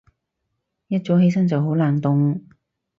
[0.87, 2.41] 一早起身就好冷凍